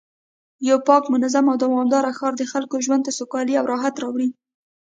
[0.67, 4.29] یو پاک، منظم او دوامدار ښار د خلکو ژوند ته سوکالي او راحت راوړي